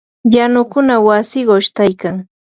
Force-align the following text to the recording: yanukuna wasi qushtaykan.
yanukuna 0.33 0.95
wasi 1.07 1.37
qushtaykan. 1.47 2.15